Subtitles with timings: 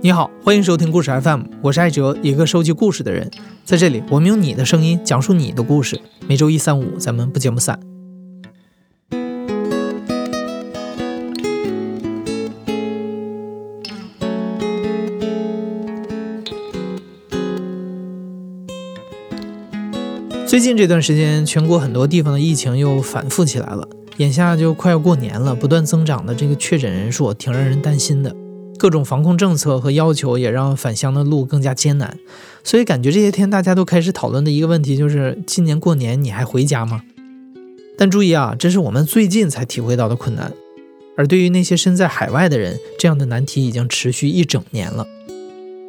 [0.00, 3.28] 你好，欢迎收听故事 FM，我是艾哲，一个收集故事的人。
[3.64, 6.00] 在这里，我们用你的声音讲述你的故事。
[6.28, 7.80] 每周一、三、五，咱们不见不散。
[20.46, 23.88] 最近这段时间，全国很多地方的疫情又反复起来了。
[24.18, 28.32] 眼下就快要过年了，不断增长的这个确诊人数，挺让人担心的。
[28.78, 32.16] 各种防控政策和要求也让返乡的路更加艰难，
[32.62, 37.02] 所以感觉这些天大家都开始讨论的一个问题就是：今年过年你还回家吗？
[37.98, 40.52] 但注意啊，这是我们最近才体会到的困难，
[41.16, 45.04] 而对于那些身在海外的人，这样的难题已经持续一整年了。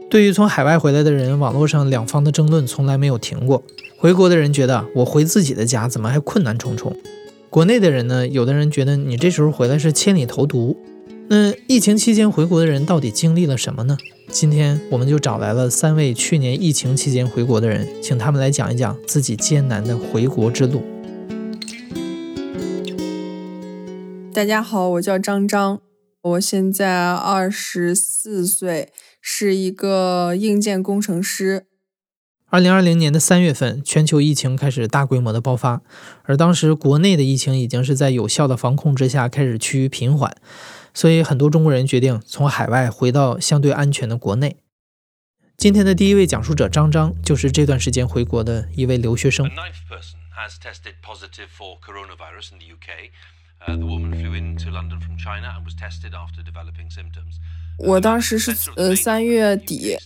[0.10, 3.62] 对于从海外回来的人，网络上两方的争论从来没有停过。
[4.00, 6.96] 回国的人觉得我回自己的家怎么还困难重重？
[7.52, 10.76] 国内的人呢，有的人觉得你这时候回来是千里投毒。
[11.32, 13.96] 那疫情期间回国的人到底经历了什么呢？
[14.32, 20.82] 今天我们就找来了三位去年疫情期间回国的人，请他们来讲一讲自己艰难的回国之路。
[24.34, 25.80] 大家好，我叫张张，
[26.24, 31.68] 我现在二十四岁，是一个硬件工程师。
[32.50, 35.84] 二零二零年的三月份，全球疫情开始大规模的爆发，
[36.24, 40.36] 而当时国内的疫情已经是在有效的防控之下开始趋于平缓。
[40.94, 44.58] 所以，很多中国人决定从海外回到相对安全的国内。
[45.58, 49.50] 今天的第一位讲述者张张，就是这段时间回国的一位留学生。
[57.78, 59.98] 我当时是呃三月底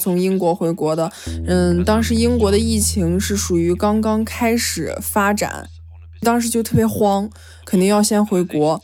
[0.00, 1.12] 从英国回国的，
[1.46, 5.68] 嗯，当时英国的疫情是属于刚刚开始发展，
[6.20, 7.30] 当时就特别慌，
[7.66, 8.82] 肯定要先回国。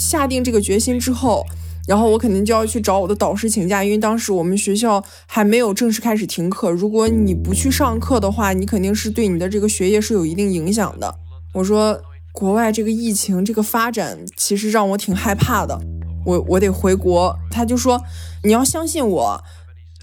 [0.00, 1.46] 下定这个决心之后，
[1.86, 6.70] 然后我肯定就要去找我的导师请假，因为当时我们学校还没有正式开始停课。
[6.70, 11.14] 如果你不去上课的话，你肯定是对你的这个学业是有一定影响的。
[11.52, 12.00] 我说，
[12.32, 15.78] 国外这个疫情这个发展其实让我挺害怕的，
[16.24, 17.36] 我我得回国。
[17.50, 18.00] 他就说，
[18.44, 19.44] 你要相信我，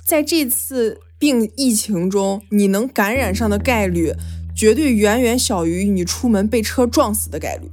[0.05, 4.13] 在这次病疫情中，你能感染上的概率
[4.55, 7.71] 绝对远远小于你出门被车撞死的概率。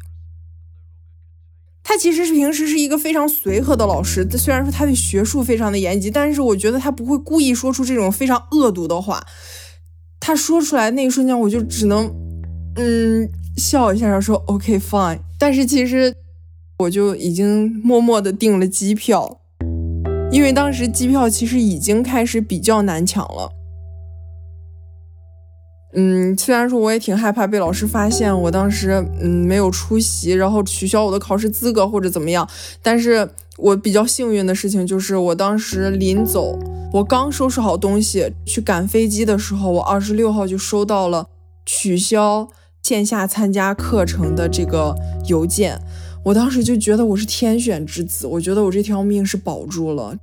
[1.86, 9.22] 他其实是平时是一个非常随和的老师，虽然说他对学术非常的严谨，但是我觉得他不会故意说出这种非常恶毒的话。
[10.18, 12.10] 他说出来那一瞬间，我就只能
[12.76, 13.28] 嗯
[13.58, 15.18] 笑一下，然后说 OK fine。
[15.38, 16.16] 但是其实
[16.78, 19.40] 我就已经默默的订了机票，
[20.32, 23.52] 因为当时机票其实已经开始比较难抢了。
[25.94, 32.48] 嗯，虽然说我也挺害怕被老师发现我当时嗯没有出席，然后取消我的考试资格或者怎么样，
[32.82, 36.58] 但是我比较幸运的事情就是我当时临走，
[36.92, 41.28] 我刚收拾好东西去赶飞机的时候，我二十六号就收到了
[41.64, 42.48] 取消
[42.82, 44.94] 线下参加课程的这个
[45.28, 45.80] 邮件，
[46.24, 50.16] 我当时就觉得我是天选之子，我觉得我这条命是保住了。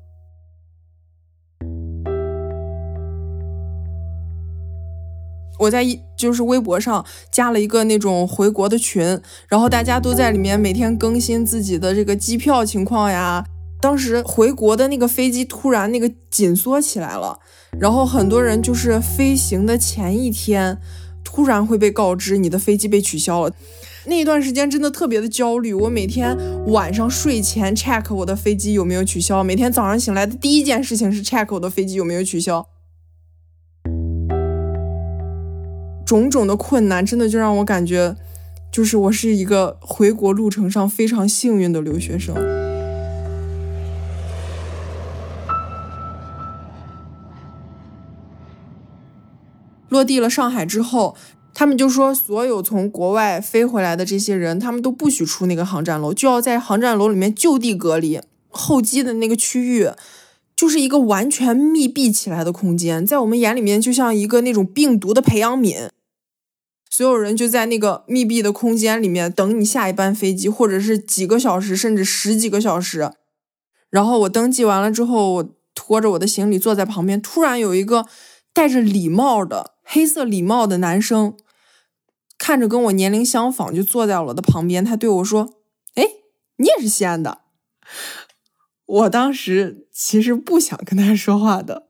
[5.61, 9.03] 我在一就是微博上加了一个那种回国的群，
[9.47, 13.45] 然后大家都在里面每天更新自己的这个机票情况呀。
[13.79, 17.39] 当时回国的那个飞机突然那个紧缩起来了，
[17.79, 20.79] 然后很多人就是飞行的前一天
[21.23, 23.53] 突然会被告知你的飞机被取消了，
[24.05, 25.75] 那一段时间真的特别的焦虑。
[25.75, 26.35] 我每天
[26.67, 32.66] 晚上睡前 check 我的飞机有没有取消，每天早上醒来的第一件事情是 check 我的飞机有没有取消。
[36.11, 38.17] 种种的困难，真的就让我感觉，
[38.69, 42.35] 就是我是一个回国路程上非常幸运的留学生。
[49.88, 51.16] 落地了上海之后，
[51.53, 58.19] 他们就说，所有从国外飞回来的这些人，他们都不许出那个航站楼，就要在航站楼里面就地隔离。
[58.49, 59.90] 候机的那个区域，
[60.58, 65.87] 就是一个完全密闭起来的空间，在我们眼里面，就像一个那种病毒的培养皿。
[66.93, 73.14] 所有人就在那个密闭的空间里面等你下一班飞机，或者是几个小时，甚至十几个小时。
[73.90, 78.05] 然后我登记完了之后，我拖着我的行李坐在旁边，突然有一个
[78.53, 81.38] 戴着礼帽的黑色礼帽的男生，
[82.38, 84.84] 看着跟我年龄相仿，就坐在我的旁边。
[84.84, 85.55] 他对我说
[85.96, 86.03] ：“哎，
[86.58, 87.40] 你也是西安的？”
[88.85, 91.87] 我当时其实不想跟他说话的。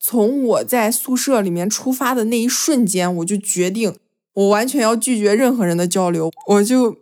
[0.00, 3.96] 从我在宿舍里面出发的那一瞬间，我就决定。
[4.36, 6.96] 我完全要拒绝任何人的交流，我就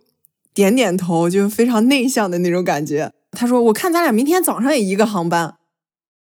[0.53, 3.11] 点点头，就非常内向的那种感觉。
[3.31, 5.55] 他说我看咱俩明天早上也一个航班，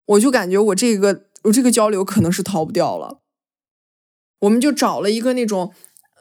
[0.07, 3.21] 我就感觉我这个我这个交流可能是逃不掉了。
[4.41, 5.73] 我们就找了一个那种。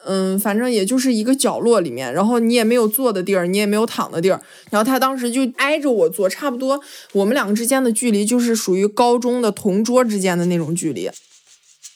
[0.06, 4.42] 嗯，反正也就是一个角落里面，然后你也没有坐的地儿，你也没有躺的地儿。
[4.70, 6.82] 然后他当时就挨着我坐，差不多
[7.14, 11.10] 我们两个之间的距离就是属于高中的同桌之间的那种距离。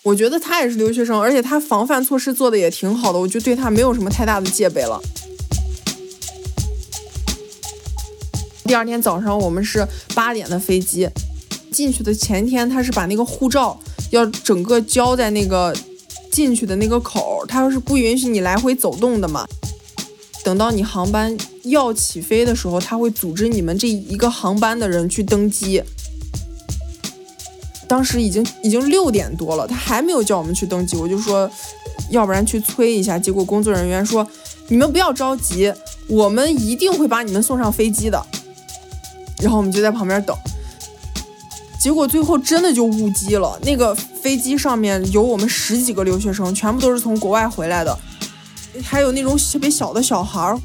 [0.08, 4.98] 我觉得他也是留学生，而且他防范措施做的也挺好的，我就对他没有什么太大的戒备了。
[8.64, 11.10] 第二天早上我们是八点的飞机，
[11.72, 13.78] 进去的前天他是把那个护照
[14.12, 15.76] 要整个交在那个。
[16.30, 19.48] 进去的那个口，他要是不允许你来回走动的嘛。
[20.44, 25.82] 等到你航班要起飞的时候，他会组织你们这一个航班的人去登机。
[27.88, 31.50] 当时已经已经六点多了，他还没有叫我们去登机，我就说，
[32.10, 33.18] 要不然去催一下。
[33.18, 34.28] 结果工作人员说，
[34.68, 35.74] 你们不要着急，
[36.08, 38.22] 我们一定会把你们送上飞机的。
[39.42, 40.36] 然后我们就在旁边等。
[41.80, 47.98] 结果最后真的就误机了，那个飞机上面有我们十几个留学生，全部都是从国外回来的，
[48.84, 50.60] 还有那种特别小的小孩儿。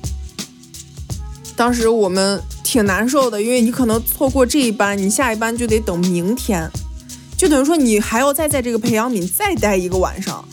[1.54, 6.69] 当时我们挺难受的，因为你可能错过这一班，你下一班就得等明天，
[7.43, 10.44] 就等于说你还要再在这个培养皿再待一个晚上，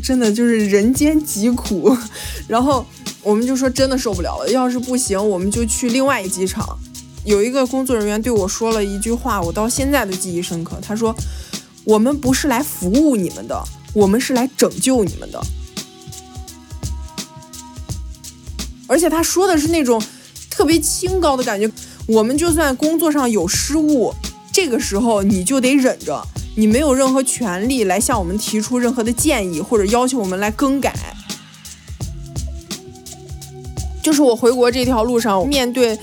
[0.00, 1.92] 真的就是人间疾苦。
[2.46, 2.86] 然后
[3.20, 6.78] 我们就说真的受不了了，要是不行，我们就去另外一机场。
[7.24, 10.78] 有一个工作人员对我说了一句话，我到现在都记忆深刻。
[10.80, 11.12] 他说
[11.82, 13.60] ：“我们不是来服务你们的，
[13.92, 15.42] 我们是来拯救你们的。”
[18.86, 20.00] 而且他说的是那种
[20.48, 21.68] 特别清高的感觉。
[22.06, 24.14] 我们就算工作上有失误，
[24.60, 26.20] 这个时候你就得忍着，
[26.56, 30.92] 你没有任何权利来向我们提出任何的建议或者要求我们来更改。
[34.02, 35.96] 就是我回国这条路上面对。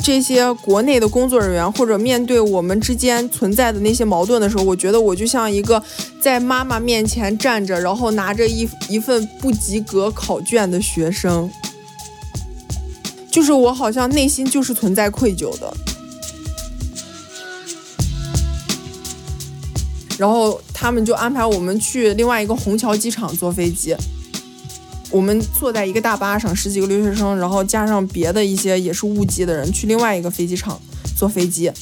[0.00, 5.82] 这些国内的工作人员，或者面对我们之间存在的那些矛盾的时候，我觉得我就像一个
[6.22, 11.50] 在妈妈面前站着，然后拿着一一份不及格考卷的学生，
[13.30, 15.76] 就是我好像内心就是存在愧疚的。
[20.18, 23.96] 然后他们就安排我们去另外一个虹桥机场坐飞机。
[25.10, 30.78] 我们坐在一个大巴上，十几个留学生，然后加上别的一些也是误机的人，去另外一个飞机场
[31.16, 31.72] 坐飞机。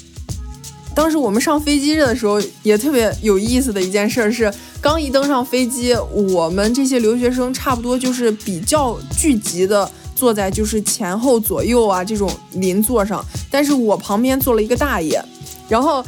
[0.95, 15.23] 当时我们上飞机的时候，也特别有意思的一件事是，刚一登上飞机，我们这些留学生差不多就是比较聚集的坐在就是前后左右啊这种邻座上，但是我旁边坐了一个大爷，
[15.69, 16.03] 然后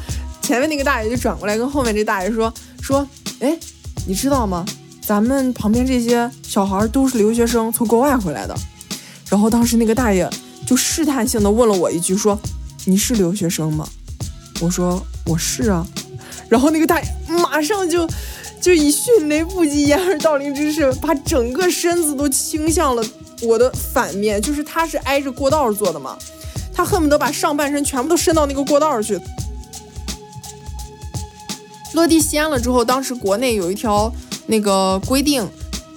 [0.49, 2.50] 前面那个大爷就转过来跟后面这大爷说
[2.81, 3.06] 说，
[3.41, 3.55] 哎，
[4.06, 4.65] 你知道吗？
[5.03, 8.56] 咱们旁边这些小孩都是留学生，从国外回来的。
[9.29, 10.27] 然后当时那个大爷
[10.67, 12.41] 就试探性的问了我一句，说
[12.87, 13.87] ：“你是留学生吗？”
[14.62, 15.87] 我说：“我是啊。”
[16.49, 17.06] 然后那个大爷
[17.43, 18.09] 马上就
[18.59, 23.05] 就以迅雷不及掩耳盗铃之势，把整个身子都倾向了
[23.43, 26.17] 我的反面，就是他是挨着过道坐的嘛，
[26.73, 29.21] 他恨不得把上半身全部都伸到那个过道去。
[31.94, 34.12] 落地西安了之后，当时国内有一条。
[34.50, 35.46] 那个规定，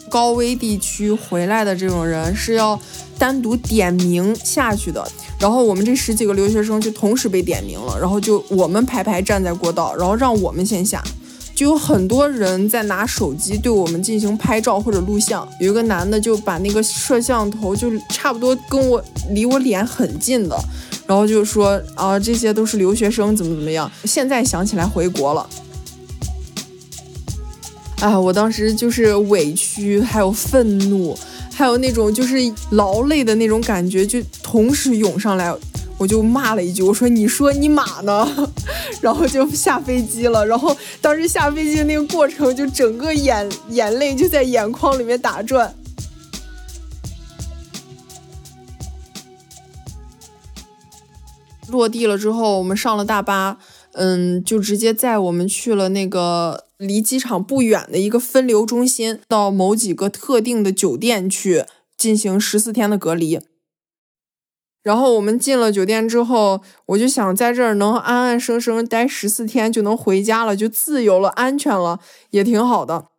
[0.09, 2.77] 高危地区回来的这种人是要
[3.17, 5.01] 单独点名下去的。
[5.39, 11.01] 然后我们这十几个留学生就同时被点名了，然后就我们排排站在过道，然后让我们先下。
[11.55, 15.48] 就有很多人在拿手机对我们进行拍照或者录像。
[15.62, 20.62] 有一个男的就把那个摄像头就差不多跟我离我脸很近的，
[21.07, 23.89] 然后就说啊这些都是留学生怎么怎么样。
[24.03, 25.48] 现在想起来回国了。
[28.01, 31.15] 哎，我当时就是委屈，还有愤怒，
[31.53, 32.36] 还有那种就是
[32.72, 35.55] 劳累的那种感觉，就同时涌上来，
[36.00, 38.27] 我就骂了一句，我说：“你说你马呢？”
[39.01, 40.43] 然后就下飞机了。
[40.43, 45.72] 然后当时下飞机的那个过程，就整个眼眼泪就在眼眶里面打转。
[51.67, 53.60] 落地了之后，我们上了大巴，
[53.93, 56.65] 嗯，就直接载我们去了那个。
[56.81, 63.39] 离机场不远的一个分流中心，到某几个特定的酒店去进行十四天的隔离。
[64.81, 72.00] 然后我们进了酒店之后，我就想在这儿能安安生生待十四天就能回家了，就自由了，安全了，
[72.31, 73.09] 也挺好的。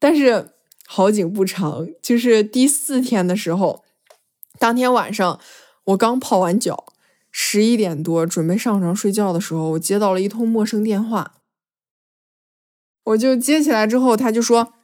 [0.00, 0.54] 但是
[0.88, 3.84] 好景不长，就是第四天的时候，
[4.58, 5.38] 当天晚上
[5.84, 6.86] 我刚泡完脚，
[7.30, 11.36] 十一点多准备上床睡觉的时候，我接到了一通陌生电话。
[13.08, 14.74] 我就接起来之后，他就说：“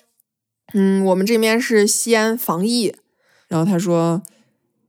[0.73, 2.95] 嗯，我们这边是西安防疫。”
[3.49, 4.23] 然后他说：“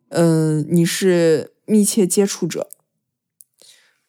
[0.10, 2.70] 嗯，你是密切接触者。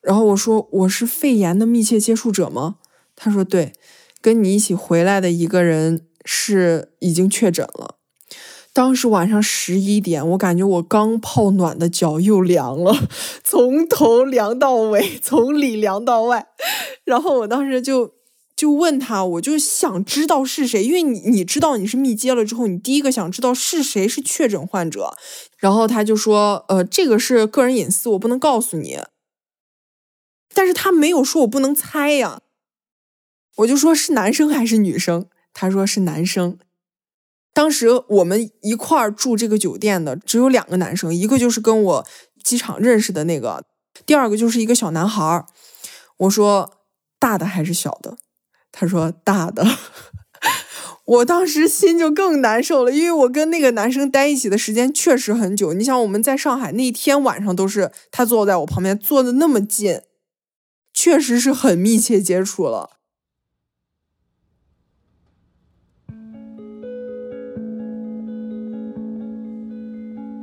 [0.01, 2.77] 然后我说我是肺炎的密切接触者吗？
[3.17, 3.73] 他说对，
[4.21, 7.97] 跟你一起回来的一个人是已经确诊了。
[8.73, 12.95] 当时晚上十一点，我感觉我刚泡暖的脚又凉了，
[13.43, 16.47] 从头凉到尾，从里凉到外。
[17.05, 18.13] 然后我当时就
[18.57, 25.15] 就问他，我就想知道是谁，因为你你知道你是密接了之后，你第一个想知道是谁是确诊患者。
[25.59, 29.01] 然后他就说，呃，这个是个人隐私，我不能告诉你。
[30.55, 32.41] 但是他没有说我不能猜呀，
[33.57, 36.59] 我就说是男生还是女生，他说是男生。
[37.53, 42.07] 当时我们一块住这个酒店的只有两个男生，一个就是跟我
[42.43, 43.65] 机场认识的那个，
[44.07, 45.47] 第二个就是一个小男孩。
[46.17, 46.79] 我说
[47.19, 48.17] 大的还是小的？
[48.79, 49.67] 他说大的。
[51.07, 55.73] 我当时心就更难受了，因为我跟那个男生待一起的时间确实很久。
[55.73, 60.01] 你想我们在上海那一天晚上都是他坐在我旁边，坐的那么近。
[60.93, 62.91] 确实是很密切接触了。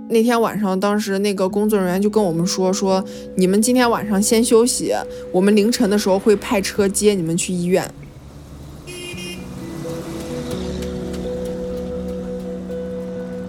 [0.09, 3.03] 那天晚上，当时那个工作人员就跟我们说：“说
[3.35, 4.93] 你们今天晚上先休息，
[5.31, 7.91] 我们凌晨的时候会派车接你们去医院。”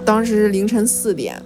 [0.05, 1.41] 当时凌晨四点。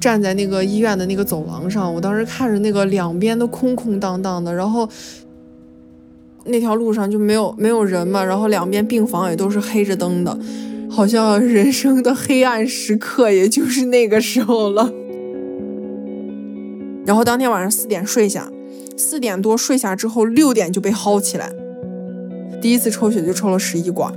[0.00, 4.86] 站在那个医院的那个走廊上，我当时看着那个两边都空空荡荡的，然后
[6.44, 10.38] 那条路上就没有没有人嘛，然后两边病房也都是黑着灯的，
[10.90, 14.92] 好像人生的黑暗时刻也就是那个时候了。
[17.06, 18.52] 然后当天晚上四点睡下，
[18.98, 21.50] 四点多睡下之后，六点就被薅起来，
[22.60, 24.12] 第一次抽血就抽了十一管。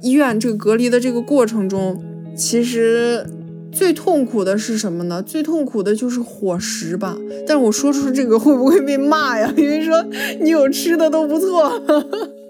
[0.00, 2.02] 医院这个隔离的这个过程中，
[2.36, 3.26] 其实。
[3.70, 5.22] 最痛苦的是什么呢？
[5.22, 7.16] 最痛苦的就是伙食吧。
[7.46, 9.52] 但是我说出这个会不会被骂呀？
[9.56, 10.04] 因为说
[10.40, 11.80] 你有吃的都不错。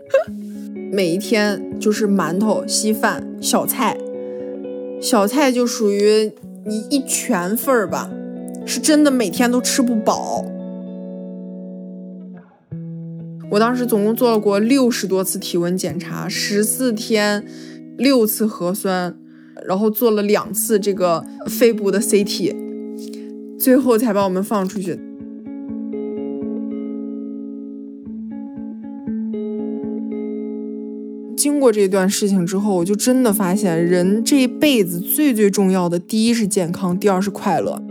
[0.92, 3.98] 每一天就是馒头、稀饭、小菜，
[5.02, 6.32] 小菜就属于
[6.64, 8.08] 你一拳份儿吧，
[8.64, 10.44] 是真的每天都吃不饱。
[13.50, 17.44] 我当时总共做了过六十多次体温检查，十四天
[17.96, 19.16] 六次核酸。
[19.66, 22.54] 然后做了两次这个肺部的 CT，
[23.58, 24.96] 最后才把我们放出去。
[31.36, 37.82] 经过这段事情之后，我就真的发现，人这一辈子最最重要的，第一是健康，第二是快乐。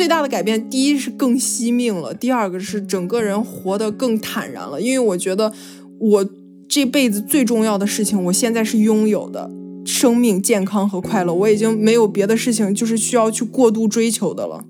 [0.00, 4.80] 最大的改变，第一是更惜命了，第二个是整个人活得更坦然了。
[4.80, 5.52] 因为我觉得
[5.98, 6.26] 我。
[6.72, 9.50] 这辈子最重要的事情，我现在是拥有的
[9.84, 11.34] 生命、健康和快乐。
[11.34, 14.64] 我已经没有别的事情，就是需要去过度追求的了。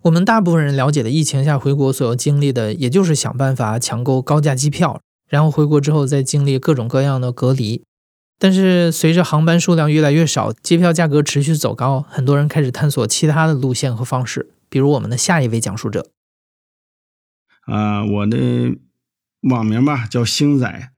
[0.00, 7.82] 我们大部分人了解的疫情下回国所要经历的，也就是想办法抢购高价机票，然后回国之后再经历各种各样的隔离。
[8.38, 16.10] 但是随着航班数量越来越少，机票价格持续走高，很多人开始探索其他的路线和方式，比如我们的下一位讲述者。
[17.66, 18.76] 啊，我的
[19.42, 20.90] 网名吧叫星仔。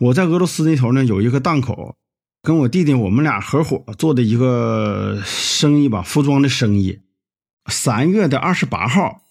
[0.00, 1.94] 我在俄罗斯那头呢有一个档口，
[2.42, 7.00] 跟我弟弟我们俩合伙做的一个生意吧，服装的生意。
[7.70, 9.22] 三月的二十八号，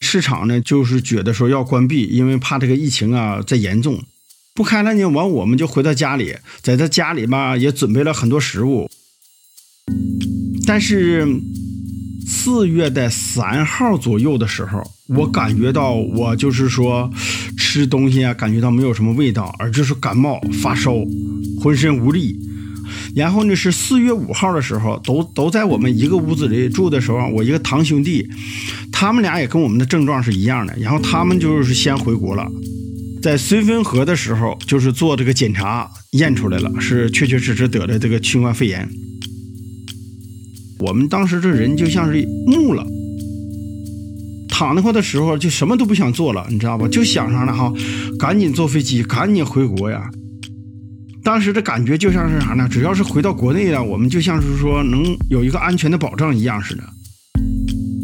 [0.00, 4.04] 市场呢就是觉得说要关闭，因为怕这个疫情啊再严重，
[4.54, 5.04] 不开了呢。
[5.06, 8.88] 完我们就回到家里，在他家里吧也准备了很多食物，
[10.66, 11.26] 但是。
[12.26, 17.10] 四月的三号左右的时候，我感觉到我就是说
[17.56, 20.92] 吃东西啊，感觉到没有什么味道，而就是感冒发烧，
[21.60, 22.36] 浑身无力。
[23.14, 28.28] 然后呢，是四月五号的时候，都都在我们一个屋子里住的时候，我一个堂兄弟，
[28.90, 30.74] 他们俩也跟我们的症状是一样的。
[30.78, 32.50] 然后他们就是先回国了，
[33.24, 38.86] 在绥芬河的时候，就是做这个检查，验出来了，是确确实实得了这个新冠肺炎。
[40.80, 42.86] 我们当时这人就像是木了，
[44.46, 46.86] 躺那块的时候就什么都不想做了，你知道吧？
[46.86, 47.72] 就想上了哈，
[48.18, 50.02] 赶紧坐飞机，赶紧回国呀。
[51.22, 52.68] 当时的感觉就像是啥呢？
[52.70, 56.82] 只要是回到国内了，我们就像是说能有一个安全的保障一样似的。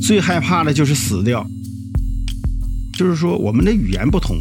[0.01, 1.47] 最害怕的就是死掉，
[2.95, 4.39] 就是说我们的语言不同。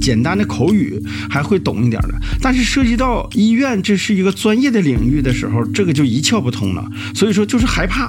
[0.00, 6.84] 简单的口语还会懂一点的，但是涉及到医院，这是一个专业的领域的时候，这个就一窍不通了。
[7.14, 8.08] 所以说就是害怕。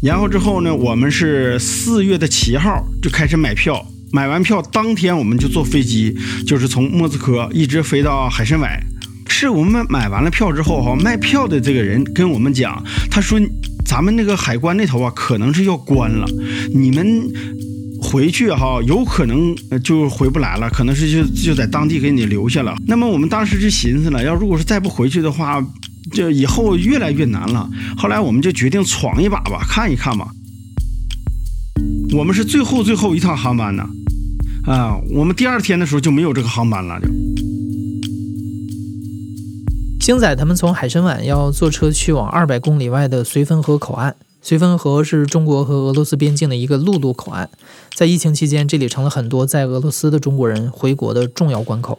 [0.00, 6.16] 然后之后呢，我们是四月的七号就开始买票，买完票当天我们就坐飞机，
[6.46, 8.80] 就是从莫斯科一直飞到海参崴。
[9.30, 13.38] 是我们买完了票之后哈，卖票的这个人跟我们讲，他说
[13.84, 16.26] 咱们那个海关那头啊，可能是要关了，
[16.74, 17.30] 你们
[18.10, 22.74] 回去哈，有可能就回不来了，可能是就就在当地给你留下了。
[22.86, 25.62] 那么我们当时就寻思了，要如果是再不回去的话，
[26.12, 27.68] 就以后越来越难了。
[27.98, 30.26] 后来我们就决定闯一把吧，看一看吧。
[32.16, 33.86] 我们是最后最后一趟航班呢，
[34.64, 37.08] 啊，我们第二天的时候就没有这个航班了，就。
[40.00, 44.16] 星仔他们从海参崴要坐车去往二百公里外的绥芬河口岸。
[44.42, 47.50] 绥芬河是中国和俄罗斯边境的一个陆路口岸，
[47.94, 51.98] 在疫情期间，这里成了很多在俄罗斯的中国人回国的重要关口。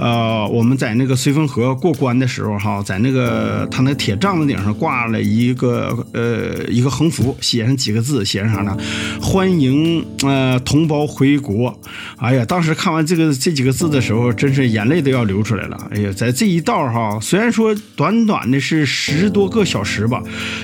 [0.00, 8.74] 呃，我们在那个绥芬河过关的时候，哈，在那个他那铁帐子顶上挂了一个呃一个横幅，写上几个字，写上啥呢？
[9.20, 11.78] 欢迎呃同胞回国。
[12.16, 15.76] 哎呀，当时看完这个这几个字的时候，真是眼泪都要流出来了。
[15.90, 20.22] 哎呀，在这一道哈，虽然说短短的是十多个小时吧，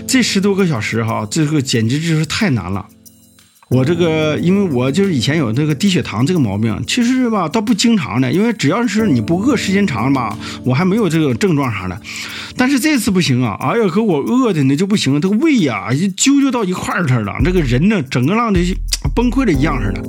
[0.08, 2.86] 这十多个小时哈，这个简直就是太难了。
[3.68, 12.00] 我这个，因为我就是以前有这个低血糖这个毛病，其实吧倒不经常的，因为只要是你不饿时间长吧，我还没有这个症状啥的。
[12.56, 18.60] 但是这次不行啊，哎呀，给我饿的那就不行，这个胃呀就揪揪到一块儿去了，这个人呢整个让的
[19.16, 20.00] 崩溃了一样似的。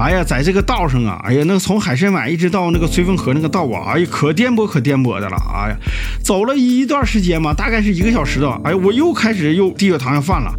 [0.00, 5.76] 哎呀，在这个道上啊，哎呀，那从海参崴一直到那个绥芬河那个道啊，哎呀，可颠簸可颠簸的了，哎呀，
[6.22, 10.52] 走了一段时间嘛，大概是一个小时的，哎，我又开始又低血糖要犯了。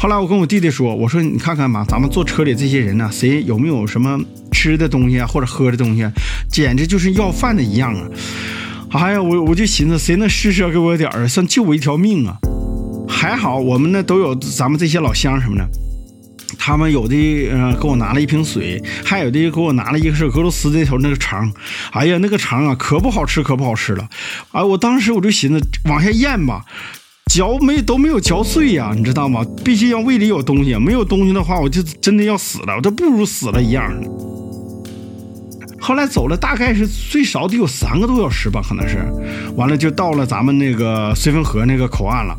[0.00, 4.16] 后来我跟我弟弟说：“我说你看看吧，咱们坐车里这些人呢，谁有没有什么
[4.52, 6.08] 吃的东西啊，或者喝的东西，
[6.48, 8.08] 简直就是要饭的一样啊！
[8.92, 12.38] 哎呀，我我就寻思，谁能施舍给我点儿，算救我一条命啊！
[13.08, 15.68] 还好我们那都有咱们这些老乡什么的，
[16.56, 21.52] 他们有的呃给我拿了一瓶水，还有的给我拿了一个是俄罗斯那头那个肠。
[21.90, 24.08] 哎呀，那个肠啊可不好吃，可不好吃了！
[24.52, 26.64] 哎，我当时我就寻思往下咽吧。”
[27.28, 29.44] 嚼没都没有嚼碎呀，你知道吗？
[29.62, 33.92] 必须要胃里有东西，没有东西的话，我就真的要死了，我都不如死了一样。
[35.78, 38.98] 后来走了大概是最少得有三个多小时吧，可能是，
[39.56, 42.36] 完了就到了咱们那个绥芬河那个口岸了。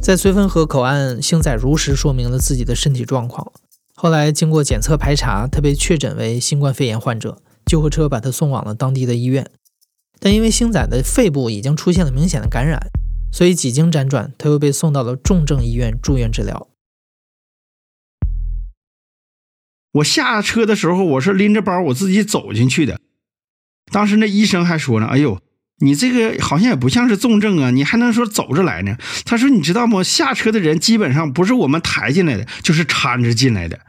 [0.00, 3.52] 在绥芬河口岸，星仔如实说明了自己的身体状况。
[3.94, 9.46] 后来经过检测排查，他被确诊为新冠肺炎患者，救护车把他送往了当地的医院。
[10.24, 12.80] 但因为星仔的肺部已经出现了明显的感染，
[13.32, 16.68] 所以几经辗转，他又被送到了重症医院住院治疗。
[19.94, 23.00] 我下车的时候，我是拎着包我自己走进去的。
[23.90, 25.40] 当时那医生还说呢：“哎呦，
[25.80, 30.04] 你这个好像也不像是重症啊，你还能说走着来呢？”他说：“你知道吗？
[30.04, 33.80] 下车的人基本上不是我们抬进来的，就是搀着进来的。”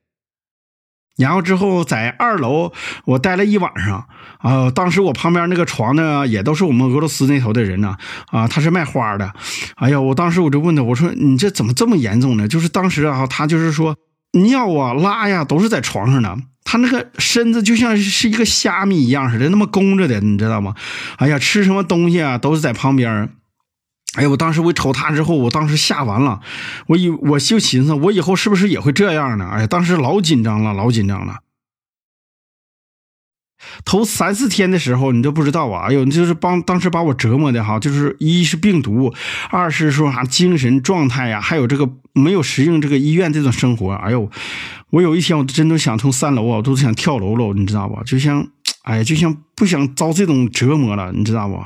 [1.15, 2.73] 然后之后在二楼
[3.05, 4.09] 我待了一晚上
[4.43, 7.95] 啊，当时我旁边那个床呢也都是我们俄罗斯那头的人呢
[8.29, 9.33] 啊，他是卖花的，
[9.75, 12.45] 哎呀，我当时我就问他，我说你这怎么这么严重呢？
[12.45, 13.95] 就是当时啊，他就是说
[14.33, 20.75] 尿啊拉呀都是在床上呢，他那个身子就像是一个虾米一样似的，那么弓着的，你知道吗？
[21.17, 23.29] 哎呀，吃什么东西啊都是在旁边。
[24.15, 26.41] 哎呀，我当时我瞅他之后，我当时吓完了，
[26.87, 29.49] 我以我就寻思，我以后是不是也会这样呢？
[29.51, 31.37] 哎呀，当时老紧张了，老紧张了。
[33.85, 35.87] 头三四天的时候，你都不知道啊！
[35.87, 39.13] 哎呦，就是帮当时把我折磨的哈，就是一是病毒，
[39.49, 43.93] 二是说啥精神状态呀，还有这个没有适应这个医院这种生活。
[43.93, 44.29] 哎呦，
[44.91, 48.01] 我有一天我真的想从三楼啊，我都想跳楼了，你知道吧？
[48.05, 48.47] 就像，
[48.83, 51.61] 哎，就像不想遭这种折磨了，你知道不？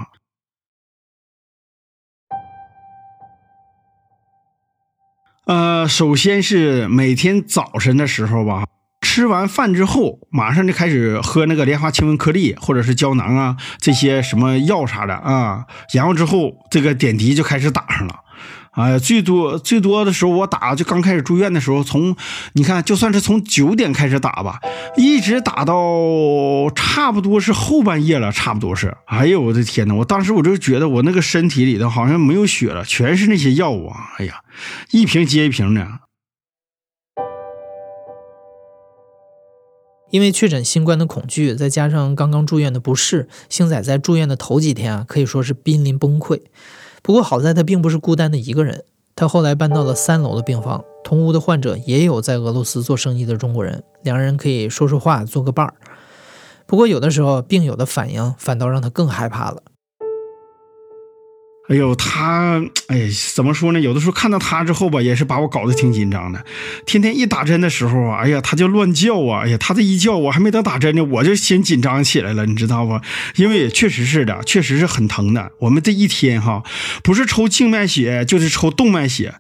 [5.45, 8.65] 呃，首先是每天早晨的时候吧，
[9.17, 18.13] 吃完饭之后，马上就开始喝那个莲花清瘟颗粒或者是胶囊啊，这些什么药啥的啊，然后之后这个点滴就开始打上了。
[18.73, 22.15] 哎，最多最多的时候，我打就刚开始住院的时候，从
[22.53, 24.59] 你看，就算是从九点开始打吧，
[24.95, 25.73] 一直打到
[26.75, 28.95] 差不多是后半夜了，差不多是。
[29.07, 33.97] 哎呦，我的天呐，我当时我就觉得我那个身体里头好像没有血了，全是那些药物啊！
[34.19, 34.41] 哎呀，
[34.91, 35.87] 一瓶接一瓶的。
[40.09, 46.41] 因为确诊新冠的恐惧，再加上刚刚住院的不适，星仔在住院的头几天啊，可以说是濒临崩溃。
[47.01, 48.83] 不过好在他并不是孤单的一个人，
[49.15, 55.73] 他后来搬到了三楼的病房，同屋的患者也有在俄罗斯做生意的中国人，两人可以说说话，做个伴儿。
[56.65, 59.61] 不过有的时候病友的反应反倒让他更害怕了。
[61.69, 63.79] 哎呦，他，哎，怎么说呢？
[63.81, 66.45] 有的时候看到他之后吧，也是把我搞得挺紧张的。
[66.85, 72.99] 天天一打针的时候啊，哎呀，他就乱叫啊，哎呀，他这一叫，我还没等打针呢，我就先紧张起来了，你知道不？
[73.35, 75.51] 因为确实是的，确实是很疼的。
[75.59, 76.63] 我们这一天哈，
[77.03, 79.35] 不是抽静脉血，就是抽动脉血。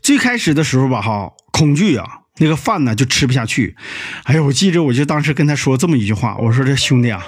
[0.00, 2.06] 最开始的时候吧，哈，恐惧啊，
[2.38, 3.76] 那个饭呢就吃不下去。
[4.24, 7.24] 哎呦，我记着，我就当时跟他说这么一句话，我说这兄弟啊。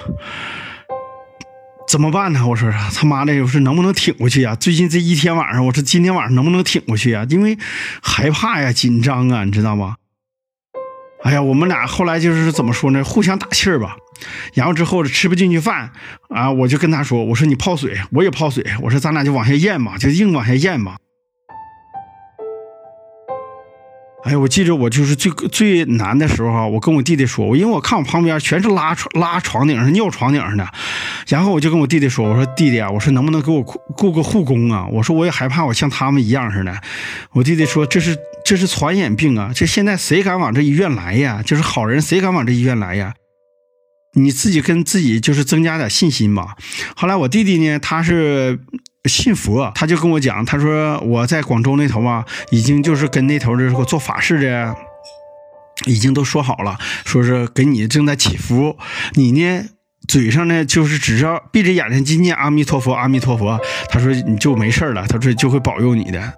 [1.87, 2.45] 怎么办呢？
[2.45, 4.55] 我说他妈的，我说能不能挺过去呀？
[4.55, 7.25] 最近这一天晚上，我说今天晚上能不能挺过去呀？
[7.29, 7.57] 因为
[8.01, 9.95] 害怕呀，紧张啊，你知道吗？
[11.23, 13.03] 哎呀，我们俩后来就是怎么说呢？
[13.03, 13.95] 互相打气儿吧。
[14.53, 15.91] 然后之后吃不进去饭
[16.29, 18.65] 啊，我就跟他说：“我说你泡水，我也泡水。
[18.81, 20.97] 我说咱俩就往下咽吧，就硬往下咽吧。”
[24.25, 30.67] 哎呀，我记着我就是最最难的时候啊，我跟我弟弟说，我因为我看我旁边全是拉床拉床顶上尿床顶上的，
[31.27, 34.87] 然后我就跟我弟弟说，我说弟弟啊，我说能不能给我雇个护工啊？
[34.91, 36.75] 我说我也害怕我像他们一样似的。
[37.33, 41.43] 我弟弟说这是这是传染病啊，这现在谁敢往这医院来呀？
[41.45, 43.13] 就是好人谁敢往这医院来呀？
[44.15, 46.55] 你自己跟自己就是增加点信心吧。
[46.95, 48.59] 后来我弟弟呢，他是。
[49.07, 54.75] 信佛，他就跟我讲，他说我在广州那头啊，已经就是跟那头的这个做法事的，
[55.85, 58.77] 已经都说好了，说是给你正在祈福，
[59.13, 59.65] 你呢
[60.07, 66.33] 嘴上呢就是只要闭着眼睛纪念阿弥陀佛，阿弥陀佛，他说你就没事了，他说就会保佑你的。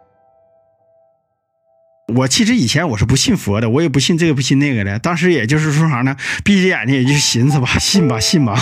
[2.15, 8.55] 我其实以前我是不信佛的，我也不信这个不信那个的，当时也就是说啥呢，闭着眼睛也就寻思吧，信吧信吧，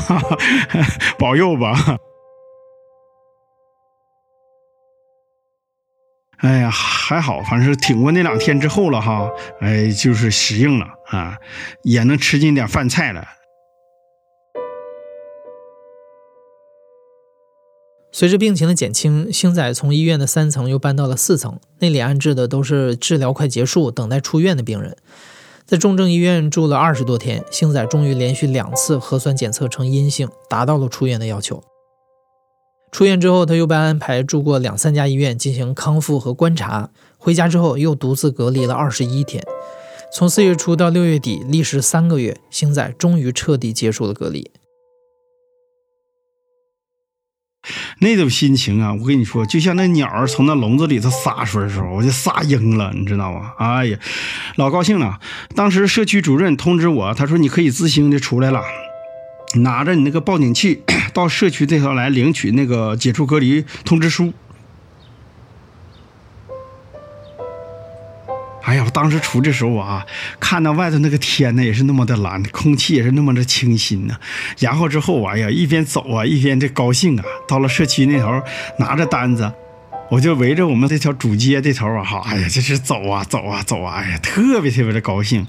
[1.20, 1.98] 保佑吧。
[6.39, 9.30] 哎呀，还好，反正是挺过那两天之后了哈，
[9.62, 11.38] 哎，就是适应了啊，
[11.84, 13.26] 也能吃进点饭菜了。
[18.12, 24.95] 随着病情的减轻，星仔从医院的三层又搬到了四层，那里安置的都是治疗快结束、等待出院的病人。
[25.65, 31.63] 在重症医院住了二十多天，星仔终于连续两次核酸检测呈阴性，达到了出院的要求。
[32.95, 36.91] 出院之后，他又被安排住过两三家医院进行康复和观察。
[37.17, 39.43] 回家之后，又独自隔离了二十一天。
[40.13, 44.49] 从四月初到六月底，历时三个月，星仔终于彻底结束了隔离。
[47.99, 53.51] 那种心情啊，我跟你说，就像那鸟儿从那笼子里头撒出来的时候，我就撒鹰了，你知道吗？
[53.58, 53.99] 哎呀，
[54.55, 55.19] 老高兴了。
[55.53, 58.62] 当时社区主任通知我，他说你可以自行的出来了。
[59.55, 60.81] 拿着你那个报警器
[61.15, 64.34] 到社区这头来领取那个解除隔离通知书。
[68.63, 70.06] 哎呀，我当时出的时候啊，
[70.41, 74.17] 看到外头那个天呢也是那么的蓝，空气也是那么的清新呢。
[74.60, 77.23] 然后之后，哎呀，一边走啊，一边这高兴啊。
[77.47, 78.41] 到了社区那头，
[78.80, 79.49] 拿着单子，
[80.10, 85.47] 我就围着我们这条主街这头啊，哈，哎呀，这是走啊走啊走啊，哎呀，特别特别的高兴。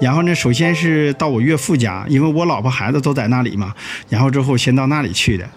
[0.00, 3.74] 然后呢，首先是到我岳父家，因为我老婆孩子都在那里嘛。
[4.08, 5.48] 然后之后先到那里去的，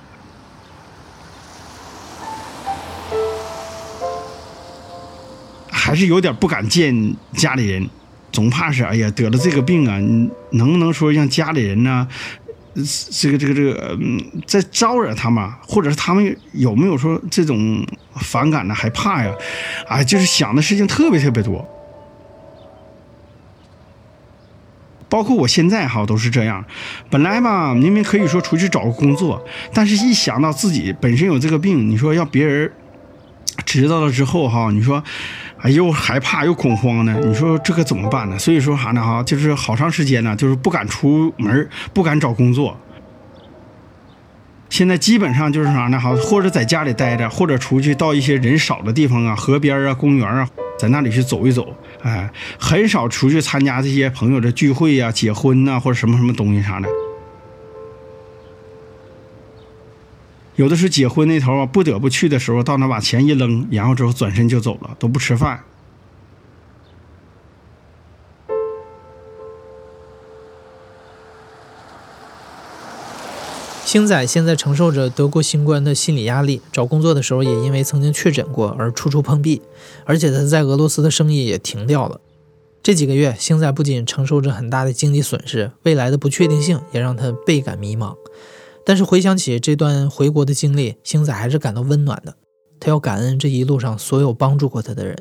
[5.71, 7.89] 还是有点不敢见家里人，
[8.31, 9.97] 总怕是哎呀得了这个病啊，
[10.51, 12.05] 能不能说让家里人呢，
[13.11, 18.75] 这个这个这个嗯，再招惹他们，或者是他们有没有说这种反感呢？
[18.75, 19.33] 害怕呀，
[19.87, 21.65] 啊，就是想的事情特别特别多。
[25.13, 26.65] 包括我现在哈都是这样，
[27.11, 29.39] 本来吧明明可以说出去找个工作，
[29.71, 32.71] 但是一想到自己本身有这个病，你说要别人
[33.63, 35.03] 知道了之后哈，你说
[35.59, 38.39] 哎又害怕又恐慌呢，你说这可怎么办呢？
[38.39, 42.75] 所以说啥呢哈，就是好长时间呢，就是不敢出门，不敢找工作。
[44.73, 50.49] 现在基本上就是啥呢哈，或者在家里待着，或者出去到一些人少的地方啊，河边啊，公园啊。
[50.79, 56.89] 在那里去走一走，哎，很少出去参加这些朋友的聚会呀、结婚呐，或者什么什么东西啥的。
[60.55, 65.63] 有的是结婚那头啊，不得不去的时候，到那把钱一扔，然后之后转身就走了，都不吃饭。
[73.93, 79.61] 星仔现在承受着德国新冠的心理压力，找工作的时候也因为曾经确诊过而处处碰壁，
[80.03, 82.19] 而且他在俄罗斯的生意也停掉了。
[82.81, 88.15] 这几个月，星仔不仅承受着很大的经济损失，未来的不确定性也让他倍感迷茫。
[88.83, 92.33] 但是回想起这段回国的经历，星仔还是感到温暖的。
[92.79, 95.15] 他要感恩这一路上所有帮助过他的人。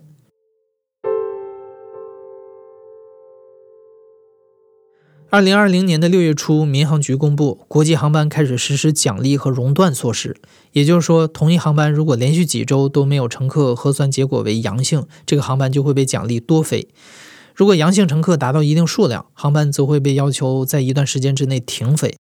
[5.32, 10.36] 二零二零年的六月初，民航局公布，国际航班开始实施奖励和熔断措施。
[10.72, 16.86] 也就是说，同一航班如果连续几周都没有乘客核酸结果为阳性，这个航班就会被奖励多飞；
[17.54, 22.14] 如果阳性乘客达到一定数量，航班则会被要求在一段时间之内停飞。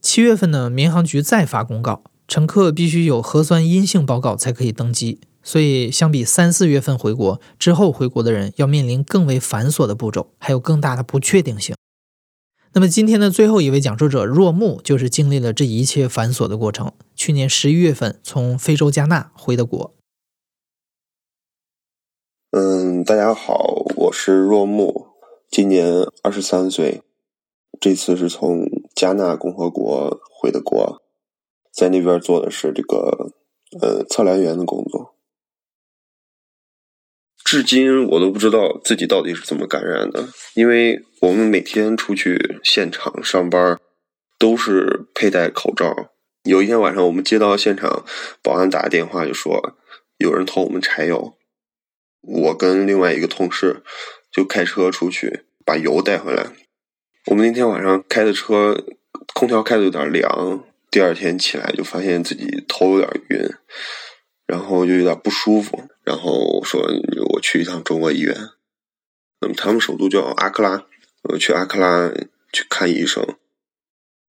[0.00, 5.18] 七月份呢，民航局再发公告，乘客必须有核酸阴性报告才可以登机。
[5.42, 11.74] 所以，相比三四月份回国之后回国的人，要面临更为繁琐的步骤，还有更大的不确定性。
[12.76, 16.90] 那么今天的最后一位讲述者若木，就是经历了这一切繁琐的过程。
[17.14, 19.94] 去年十一月份从非洲加纳回的国。
[22.50, 25.06] 嗯，大家好，我是若木，
[25.48, 25.86] 今年
[26.24, 27.02] 二十三岁，
[27.80, 31.00] 这次是从加纳共和国回的国，
[31.72, 33.30] 在那边做的是这个
[33.80, 35.13] 呃测量员的工作。
[37.44, 43.78] 至今我都不知道自己到底是怎么感染的，因为我们每天出去现场上班，
[44.38, 46.10] 都是佩戴口罩。
[46.44, 48.04] 有一天晚上，我们接到现场
[48.42, 49.76] 保安打的电话，就说
[50.16, 51.34] 有人偷我们柴油。
[52.22, 53.82] 我跟另外一个同事
[54.32, 56.46] 就开车出去把油带回来。
[57.26, 58.84] 我们那天晚上开的车，
[59.34, 63.50] 空调开的有点凉，第二天起来就发现自己头有点晕。
[64.46, 66.82] 然后就有点不舒服，然后说
[67.32, 68.36] 我去一趟中国医院。
[69.40, 70.84] 那么他们首都叫阿克拉，
[71.22, 72.12] 我去阿克拉
[72.52, 73.26] 去看医生。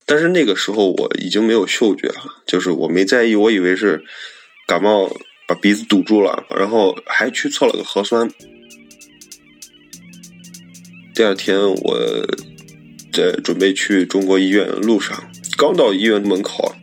[0.06, 4.04] 但是那个时候我已经没有嗅觉了，就是我没在意，我以为是
[4.68, 5.10] 感冒
[5.48, 8.30] 把鼻子堵住了，然后还去测了个核酸。
[11.14, 12.00] 第二天我
[13.12, 16.74] 在准备去中国医院的路上，刚到医院门口，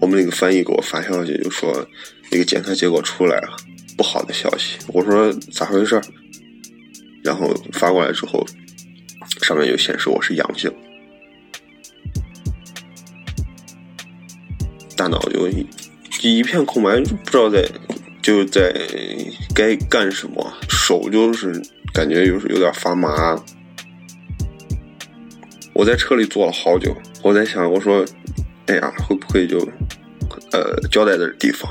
[0.00, 1.88] 我们那个翻译给我发消息就说。
[2.30, 3.56] 那个检测结果出来了，
[3.96, 4.78] 不好的消息。
[4.88, 6.00] 我说咋回事？
[7.24, 8.46] 然后发过来之后，
[9.42, 10.72] 上面就显示我是阳性，
[14.96, 15.66] 大脑就一
[16.22, 17.68] 一片空白，不知道在
[18.22, 18.72] 就在
[19.54, 21.60] 该干什么，手就是
[21.92, 23.42] 感觉有有点发麻。
[25.74, 28.04] 我在车里坐了好久，我在想，我说，
[28.66, 29.58] 哎呀，会不会就
[30.52, 31.70] 呃交代的地方？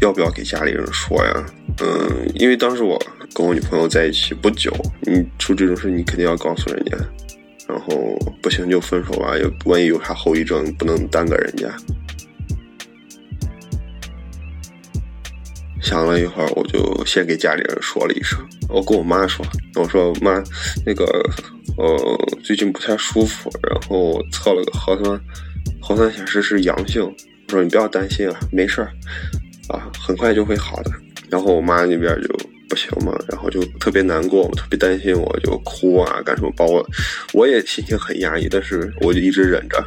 [0.00, 1.46] 要不要给家里人说呀？
[1.80, 3.00] 嗯，因为当时我
[3.34, 6.96] 跟我女朋友在一起不久，你出这种事你肯定要告诉人家，
[7.68, 11.68] 然后不行就分手吧，也万一有啥后遗症，不能耽搁人家。
[15.82, 20.42] 想了一会儿，我就先给家里人说了一声，我跟我妈说，我说妈，
[20.84, 21.04] 那个
[21.76, 25.20] 呃最近不太舒服，然后测了个核酸，
[25.80, 28.90] 核酸显示是阳性，我说你不要担心啊，没事儿。
[29.68, 30.90] 啊，很快就会好的。
[31.30, 32.28] 然后我妈那边就
[32.68, 36.52] 不行嘛，然后就特别难过，特别担心，我就哭啊，干什么？
[36.56, 36.84] 把我，
[37.32, 39.84] 我也心情很压抑，但是我就一直忍着。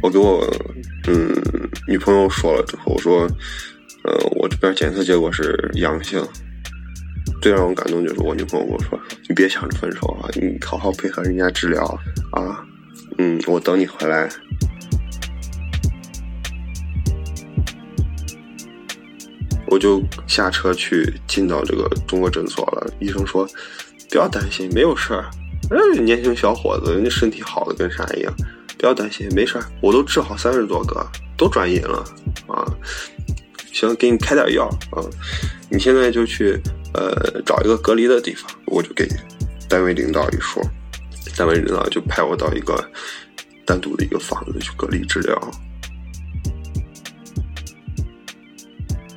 [0.00, 0.46] 我给我
[1.08, 1.34] 嗯
[1.88, 3.22] 女朋友说了之后，我说，
[4.04, 6.22] 呃，我这边检测结果是阳性。
[7.40, 11.84] 最让我感动就是我女朋友跟我说：“你别想着分手啊，你好好配合人家治疗
[12.32, 12.64] 啊，
[13.18, 14.28] 嗯，我等你回来。”
[19.70, 22.92] 我就下车去进到这个中国诊所了。
[23.00, 23.46] 医生说
[24.10, 25.30] ：“不要担心，没有事儿。
[25.70, 28.34] 哎，年轻小伙子，人家身体好的跟啥一样，
[28.78, 29.64] 不要担心，没事儿。
[29.82, 32.04] 我都治好三十多个，都转阴了
[32.46, 32.64] 啊。
[33.72, 35.04] 行，给你开点药啊。
[35.70, 36.58] 你现在就去
[36.94, 38.50] 呃找一个隔离的地方。
[38.66, 39.06] 我就给
[39.68, 40.62] 单位领导一说，
[41.36, 42.82] 单位领导就派我到一个
[43.66, 45.38] 单独的一个房子去隔离治疗。”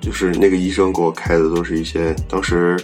[0.01, 2.75] 就是那个医生给我开的都是一些当时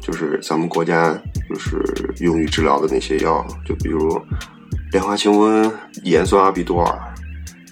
[0.00, 1.14] 就是咱们国家
[1.48, 1.80] 就是
[2.18, 4.20] 用于治疗的那些药，就比如
[4.90, 7.14] 莲花清瘟、盐酸阿比多尔，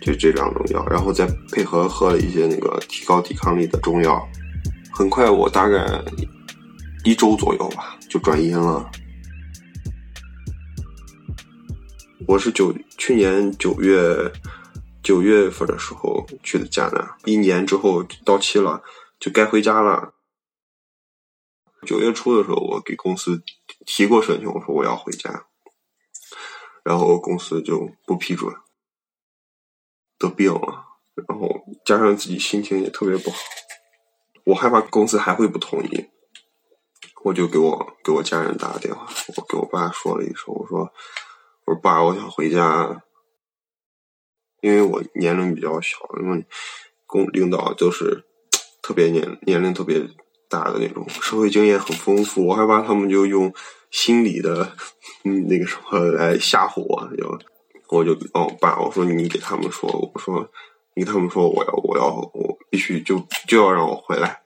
[0.01, 4.25] 就这两种药，然后再配合喝了一些那个提高抵抗力的中药。
[4.93, 5.85] 很快，我大概
[7.05, 8.89] 一周左右吧就转阴了。
[12.27, 14.33] 我是九去年九月。
[15.03, 18.83] 九月份的时候去的加拿大，一年之后到期了，
[19.19, 20.15] 就该回家了。
[21.85, 23.43] 九月初的时候，我给公司
[23.85, 25.47] 提过申请，我说我要回家，
[26.85, 28.55] 然后公司就不批准。
[30.19, 30.85] 得病了，
[31.27, 33.37] 然后加上自己心情也特别不好，
[34.45, 36.11] 我害怕公司还会不同意，
[37.25, 39.05] 我就给我给我家人打个电话，
[39.37, 40.93] 我给我爸说了一声，我说
[41.65, 43.03] 我说爸，我想回家。
[44.63, 46.47] 因为我年龄比较小，因为
[47.07, 48.25] 公领导都是
[48.81, 50.01] 特别年年龄特别
[50.49, 52.47] 大的那种，社会经验很丰富。
[52.47, 53.53] 我害怕他们就用
[53.91, 54.73] 心理的
[55.25, 57.39] 嗯那个什么来吓唬我，就
[57.89, 60.49] 我就哦爸，我说你给他们说，我说
[60.95, 64.43] 你给他们说我要我要我必须就就要让我回来，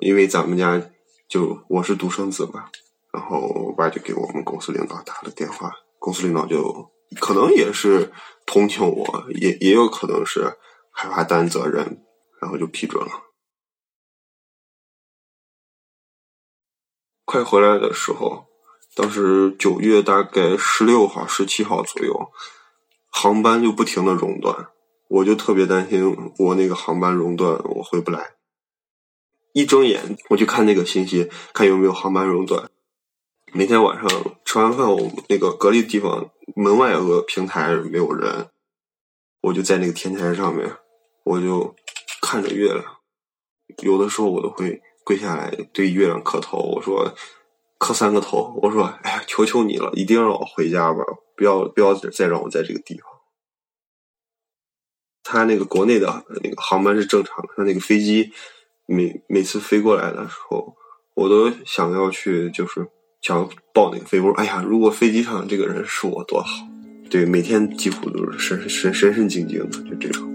[0.00, 0.80] 因为咱们家
[1.28, 2.70] 就我是独生子嘛。
[3.12, 6.90] 然后我爸就给我们公司领导打了电话，公司领导就
[7.20, 8.12] 可能也是
[8.44, 10.56] 同情我，也也有可能是
[10.90, 12.04] 害怕担责任，
[12.40, 13.10] 然后就批准了。
[17.24, 18.46] 快回来的时候，
[18.94, 22.30] 当时九月大概十六号、十七号左右，
[23.10, 24.68] 航班就不停的熔断，
[25.08, 28.34] 我就特别担心我那个航班熔断，我回不来。
[29.52, 32.70] 一睁眼我就看那个信息，看有没有航班熔断。
[33.52, 34.08] 每天晚上
[34.44, 38.50] 吃完饭，我那个隔离的地方门外有个平台，没有人，
[39.40, 40.70] 我就在那个天台上面，
[41.24, 41.74] 我就
[42.20, 42.84] 看着月亮。
[43.82, 47.14] 有的时候我都会跪下来对月亮磕头，我说
[47.78, 51.04] 磕三个头，我说哎呀，求求你了，一定让我回家吧，
[51.36, 53.08] 不要不要再让我在这个地方。
[55.22, 58.32] 他那个国内的那个航班是正常的，他那个飞机
[58.86, 60.76] 每每次飞过来的时候，
[61.14, 62.90] 我都想要去就是。
[63.22, 66.66] 想抱那个飞，我说：“哎呀，如果飞机上这个人是我多好。”
[67.08, 70.28] 对，每天几乎都是神神神神经经的，就这种。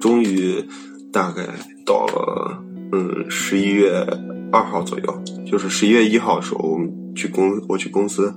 [0.00, 0.62] 终于，
[1.12, 1.46] 大概
[1.84, 4.04] 到了嗯十一月
[4.52, 8.34] 二号左右，就是十一月一号的时候，我们去公我去公司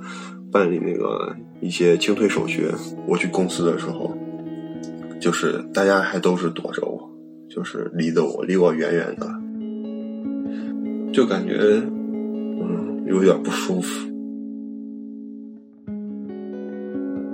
[0.51, 2.67] 办理那个一些清退手续。
[3.07, 4.15] 我去公司的时候，
[5.19, 7.08] 就是大家还都是躲着我。
[7.49, 9.27] 就是离得我离我远远的，
[11.11, 14.07] 就感觉嗯有点不舒服。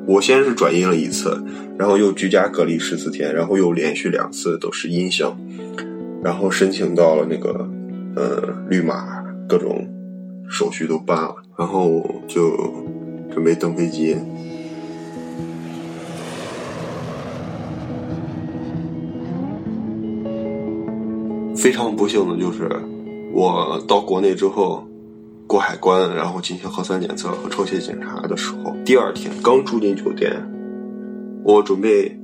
[0.08, 1.44] 我先是转阴了一次，
[1.78, 5.28] 然后又居家隔离十四天，然后又连续两次都是阴性，
[6.24, 7.68] 然后申请到了那个
[8.16, 9.86] 呃绿码，各种
[10.48, 12.56] 手续都办了，然后就
[13.32, 14.16] 准备登飞机。
[21.56, 22.70] 非常不幸的就是，
[23.34, 24.86] 我到国内之后，
[25.48, 30.32] 过海关，然后进行核酸检测和抽血检查的时候，第二天刚住进酒店，
[31.44, 32.18] 我准备，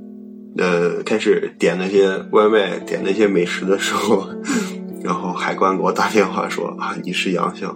[0.58, 4.26] 呃，开始点那些外卖、点那些美食的时候，
[5.02, 7.68] 然后海关给我打电话说啊，你是阳性，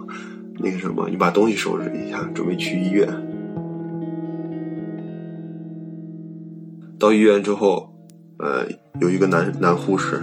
[0.59, 3.07] 那个什么，你把东西收拾一下，准备去医院。
[6.99, 7.93] 到医院之后，
[8.39, 8.65] 呃，
[9.01, 10.21] 有一个男男护士。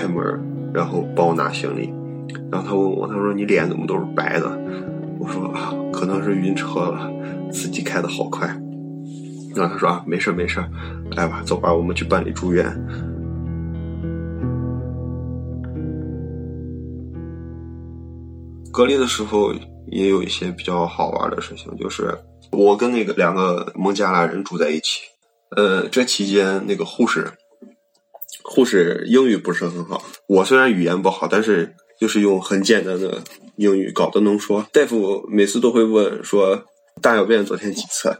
[0.00, 0.24] 开门，
[0.72, 1.92] 然后帮我拿行李，
[2.50, 4.48] 然后他问我，他说你脸怎么都是白的？
[5.18, 7.12] 我说啊，可能是晕车了，
[7.52, 8.46] 司机开的好快。
[9.54, 10.58] 然后他说啊，没事没事，
[11.16, 12.64] 来吧，走吧，我们去办理住院。
[18.72, 19.52] 隔离的时候
[19.88, 22.16] 也有一些比较好玩的事情，就是
[22.52, 25.02] 我跟那个两个孟加拉人住在一起，
[25.56, 27.30] 呃，这期间那个护士。
[28.42, 33.22] 护士英语不是很好，我虽然语言不好，但是就是用很简单的
[33.56, 34.66] 英语搞得能说。
[34.72, 36.64] 大夫每次都会问说
[37.02, 38.16] 大小便昨天几次，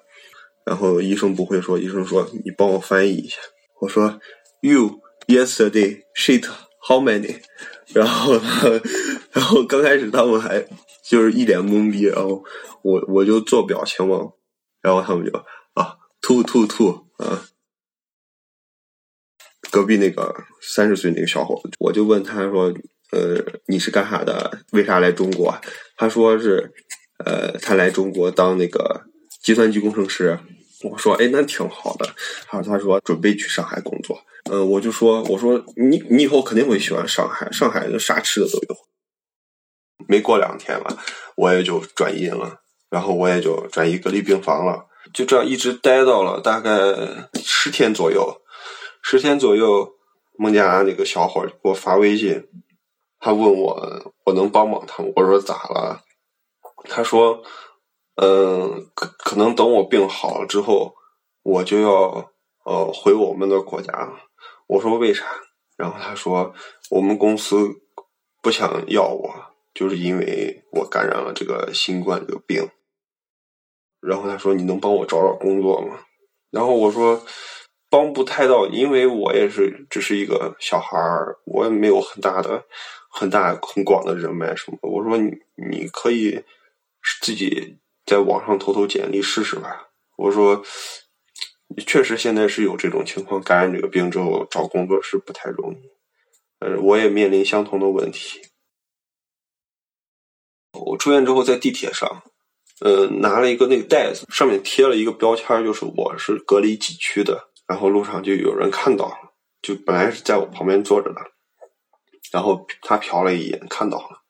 [0.64, 3.37] 然后医生不会说，医生说你帮我翻译一下。
[3.80, 4.20] 我说
[4.61, 6.46] You yesterday shit
[6.87, 7.37] how many？
[7.92, 8.35] 然后
[9.33, 10.64] 然后刚开始他们还
[11.02, 12.44] 就是一脸懵逼，然后
[12.83, 14.18] 我我就做表情嘛，
[14.80, 15.33] 然后他们就
[15.74, 17.42] 啊吐吐吐啊。
[19.70, 22.72] 隔壁那个三十岁那个小伙子，我就问他说
[23.12, 24.59] ：“呃，你是干啥的？
[24.72, 25.56] 为啥来中国？”
[25.96, 26.72] 他说是，
[27.24, 29.02] 呃，他来中国当那个
[29.42, 30.38] 计算机工程师。
[30.83, 32.09] 我说：“哎，那挺好的。”
[32.48, 34.18] 他他说准备去上海工作。
[34.50, 38.76] 嗯，我就说：“我说你你以后肯定会喜欢上海，上海啥吃的都有。”
[40.09, 40.96] 没过两天吧，
[41.37, 46.72] 我也就转阴了，然后我也就转移隔离病房了，就这样一直待到了大概
[47.44, 48.40] 十天左右。
[49.02, 49.94] 十天左右，
[50.36, 52.48] 孟加拉那个小伙给我发微信，
[53.18, 55.11] 他问我我能帮帮他吗？
[55.16, 56.03] 我说咋了？
[56.84, 57.42] 他说，
[58.16, 60.94] 嗯，可可能等我病好了之后，
[61.42, 62.30] 我就要
[62.64, 63.92] 呃回我们的国家。
[64.66, 65.24] 我说为啥？
[65.76, 66.55] 然后他说
[66.90, 67.57] 我们公司
[68.42, 69.34] 不想要我，
[69.74, 72.70] 就是因为我感染了这个新冠这个病。
[74.01, 75.98] 然后他说你能帮我找找工作吗？
[76.51, 77.22] 然后我说。
[77.91, 82.64] 帮不太到，因为我也是只是一个小孩儿，我也没有很大的、
[83.11, 84.78] 很大、很广的人脉什么。
[84.82, 86.45] 我说你你可以
[87.20, 87.76] 自己
[88.07, 89.88] 在网上投投简历试试吧。
[90.16, 90.62] 我说
[91.86, 95.91] 确实现在是有这种情况，感染这个病之后找工作是不太容易。
[96.61, 98.43] 呃，我也面临相同的问题。
[100.72, 102.22] 我出院之后在地铁上，
[102.80, 107.49] 呃，拿了一个那个袋子，上面贴了一个标签，就是我是隔离几区的。
[107.71, 109.14] 然后路上就有人看到了，
[109.62, 111.21] 就本来是在我旁边坐着的，
[112.33, 114.25] 然后他瞟了一眼，看到了，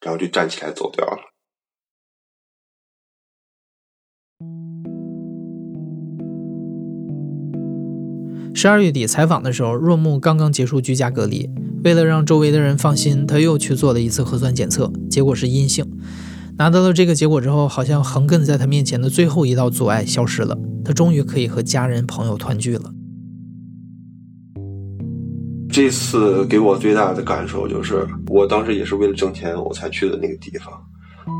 [0.00, 1.18] 然后就站起来走掉了。
[8.54, 11.50] 十二月底采访的时候，若木刚刚结束居家隔离。
[11.82, 15.84] 为了让周围的人放心，他又去做了一次核酸检测，结果是阴性。
[16.58, 22.92] 拿到了这个结果之后，好像横亘在他面前的最后一道阻碍消失了，他终于可以和家人朋友团聚了。
[25.70, 30.74] 这次给我最大的感受就是，我当时也是为了挣钱我才去的那个地方，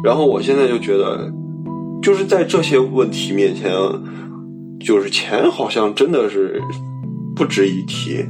[0.04, 1.30] 然后我现在就觉得，
[2.02, 3.72] 就是在这些问题面前，
[4.78, 6.62] 就是钱好像真的是。
[7.36, 8.26] 不值一提。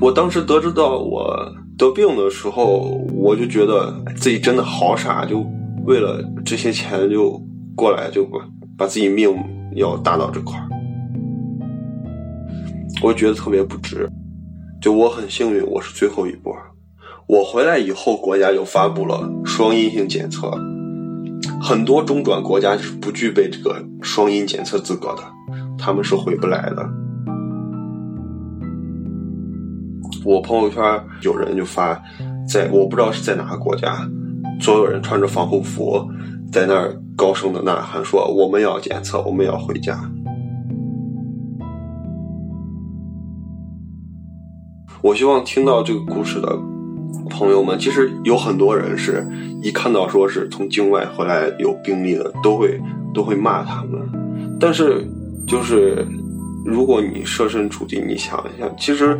[0.00, 5.44] 我当时得知到我得病的时候，我就觉得自己真的好傻，就
[5.84, 7.42] 为了这些钱就
[7.74, 8.38] 过来就把
[8.78, 9.34] 把自己命
[9.74, 10.68] 要搭到这块儿，
[13.02, 14.08] 我觉得特别不值。
[14.80, 16.56] 就我很幸运，我是最后一波。
[17.26, 20.52] 我回来以后，国家就发布了双阴性检测，
[21.60, 25.22] 很多中转国家是不具备这个双阴检测资格的。
[25.76, 27.01] 他们是回不来的。
[30.24, 30.82] 我朋友圈
[31.22, 32.00] 有人就发，
[32.48, 34.08] 在我不知道是在哪个国家，
[34.60, 36.04] 所有人穿着防护服
[36.50, 39.98] 在那儿高声的呐喊，说我们要检测，我们要回家。
[45.00, 46.58] 我希望听到这个故事的
[47.28, 49.26] 朋友们，其实有很多人是
[49.62, 52.80] 一看到说是从境外回来有病例的，都会
[53.12, 54.00] 都会骂他们，
[54.60, 55.06] 但是。
[55.44, 56.06] 就是，
[56.64, 59.18] 如果你设身处地，你想一想，其实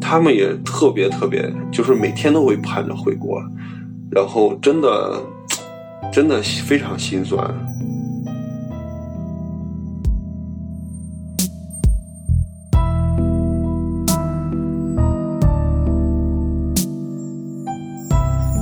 [0.00, 3.42] 他们也特别特别，就是每天都会盼着回国，
[4.10, 5.22] 然后真的
[6.12, 7.42] 真的非常心酸。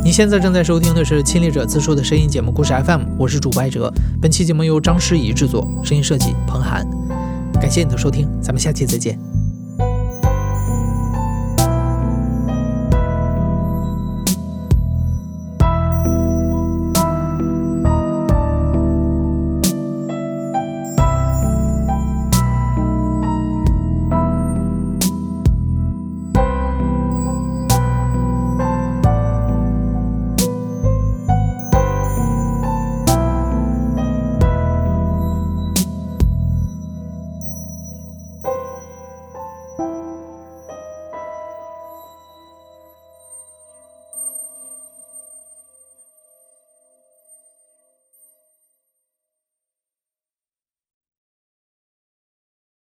[0.05, 3.93] 你现在正在收听的是《亲历者自述》的声音节目故事 FM，我是主播艾哲。
[4.20, 6.87] 本期节目由张诗怡制作，声音设计彭涵。
[7.55, 9.34] 感谢你的收听，咱们下期再见。